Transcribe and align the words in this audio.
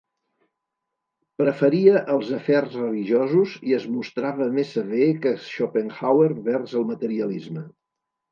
Preferia 1.41 1.99
els 2.13 2.31
afers 2.37 2.77
religiosos 2.79 3.53
i 3.73 3.77
es 3.79 3.85
mostrava 3.97 4.47
més 4.57 4.73
sever 4.77 5.05
que 5.27 5.35
Schopenhauer 5.49 6.33
vers 6.51 6.73
el 6.81 6.89
materialisme. 6.93 7.67